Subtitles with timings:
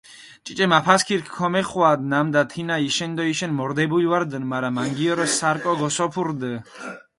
[0.45, 6.53] ჭიჭე მაფასქირქ ქომეხვადჷ, ნამდა თინა იშენდოიშენ მორდებული ვარდუნ, მარა მანგიორო სარკო გოსოფური რდჷ.